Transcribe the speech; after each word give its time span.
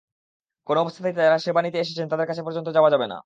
কোনো 0.67 0.79
অবস্থাতেই 0.81 1.15
যাঁরা 1.17 1.39
সেবা 1.39 1.61
নিতে 1.61 1.77
এসেছেন, 1.79 2.05
তাঁদের 2.07 2.27
কাছ 2.27 2.37
পর্যন্ত 2.45 2.67
যাওয়া 2.73 2.89
যাবে 2.89 3.07
না। 3.07 3.17